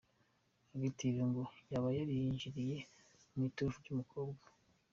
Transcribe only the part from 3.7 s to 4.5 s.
y’umukobwa.